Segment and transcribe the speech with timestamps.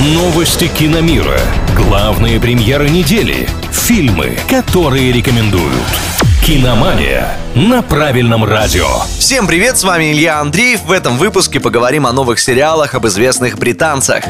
[0.00, 1.40] Новости киномира.
[1.74, 3.48] Главные премьеры недели.
[3.72, 5.74] Фильмы, которые рекомендуют.
[6.46, 8.86] Киномания на правильном радио.
[9.18, 10.84] Всем привет, с вами Илья Андреев.
[10.84, 14.22] В этом выпуске поговорим о новых сериалах об известных британцах.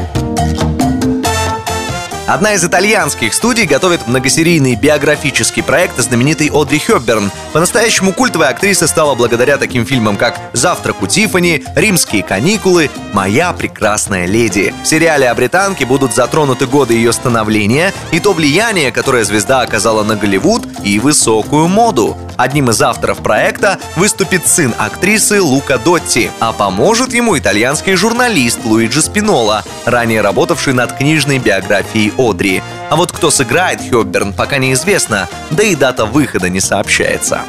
[2.29, 7.31] Одна из итальянских студий готовит многосерийный биографический проект о знаменитой Одри Хёбберн.
[7.53, 14.27] По-настоящему культовая актриса стала благодаря таким фильмам, как «Завтрак у Тиффани», «Римские каникулы», «Моя прекрасная
[14.27, 14.75] леди».
[14.83, 20.03] В сериале о британке будут затронуты годы ее становления и то влияние, которое звезда оказала
[20.03, 22.15] на Голливуд и высокую моду.
[22.39, 29.01] Одним из авторов проекта выступит сын актрисы Лука Дотти, а поможет ему итальянский журналист Луиджи
[29.01, 32.63] Спинола, ранее работавший над книжной биографией Одри.
[32.89, 37.41] А вот кто сыграет Хёбберн, пока неизвестно, да и дата выхода не сообщается.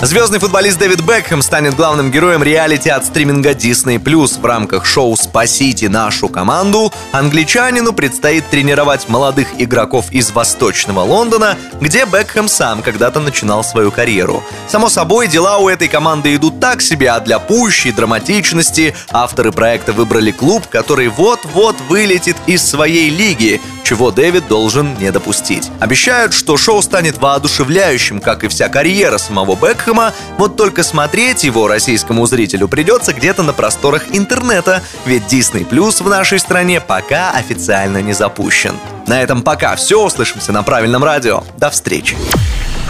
[0.00, 3.98] Звездный футболист Дэвид Бекхэм станет главным героем реалити от стриминга Disney+.
[3.98, 12.04] В рамках шоу «Спасите нашу команду» англичанину предстоит тренировать молодых игроков из Восточного Лондона, где
[12.04, 14.44] Бекхэм сам когда-то начинал свою карьеру.
[14.68, 19.92] Само собой, дела у этой команды идут так себе, а для пущей драматичности авторы проекта
[19.92, 25.70] выбрали клуб, который вот-вот вылетит из своей лиги, чего Дэвид должен не допустить.
[25.80, 31.68] Обещают, что шоу станет воодушевляющим, как и вся карьера самого Бекхэма, вот только смотреть его
[31.68, 38.02] российскому зрителю придется где-то на просторах интернета, ведь Disney Plus в нашей стране пока официально
[38.02, 38.74] не запущен.
[39.06, 41.42] На этом пока все, услышимся на правильном радио.
[41.56, 42.14] До встречи.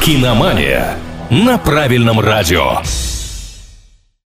[0.02, 0.96] Киномания
[1.30, 2.82] на правильном радио.